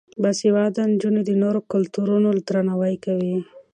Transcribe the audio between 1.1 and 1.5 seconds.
د